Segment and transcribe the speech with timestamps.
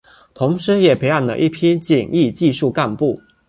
[0.33, 3.21] 同时也培养了一批检疫技术干部。